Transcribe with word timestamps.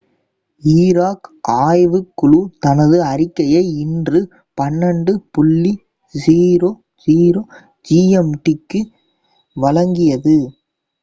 Iraq 0.63 1.27
ஆய்வுக் 1.57 2.15
குழு 2.15 2.51
தனது 2.59 3.07
அறிக்கையை 3.07 3.81
இன்று 3.81 4.27
12.00 4.57 7.43
gmt-க்கு 7.87 8.81
வழங்கியது 9.55 10.37